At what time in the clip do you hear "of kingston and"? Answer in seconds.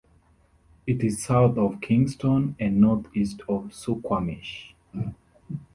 1.59-2.81